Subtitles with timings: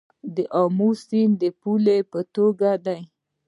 [0.35, 3.01] د امو سیند د پولې په توګه دی